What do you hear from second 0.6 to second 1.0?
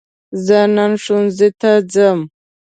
نن